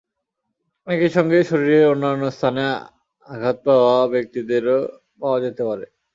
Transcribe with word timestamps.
একই 0.87 1.09
সঙ্গে 1.15 1.37
শরীরের 1.49 1.91
অন্যান্য 1.91 2.23
স্থানে 2.35 2.63
আঘত 3.27 3.57
পাওয়া 3.65 3.95
আহত 3.95 4.11
ব্যক্তিদেরও 4.13 4.77
পাওয়া 5.19 5.37
যেতে 5.45 5.63
পারে। 5.69 5.85